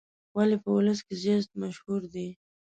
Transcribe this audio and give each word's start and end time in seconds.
ولې 0.35 0.57
په 0.63 0.69
ولس 0.75 0.99
کې 1.05 1.13
زیات 1.23 1.47
مشهور 1.61 2.01
دی. 2.13 2.27